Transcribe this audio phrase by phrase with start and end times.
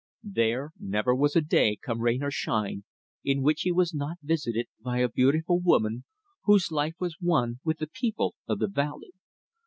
[0.23, 2.85] There never was a day, come rain or shine,
[3.23, 6.05] in which he was not visited by a beautiful woman,
[6.45, 9.11] whose life was one with the people of the valley.